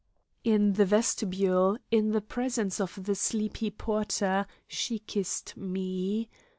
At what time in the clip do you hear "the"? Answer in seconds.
0.73-0.85, 2.11-2.21, 3.03-3.13